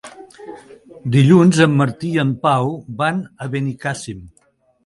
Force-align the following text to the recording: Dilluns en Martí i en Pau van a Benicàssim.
Dilluns 1.15 1.59
en 1.67 1.77
Martí 1.83 2.11
i 2.15 2.21
en 2.25 2.33
Pau 2.47 2.73
van 3.03 3.23
a 3.47 3.51
Benicàssim. 3.55 4.29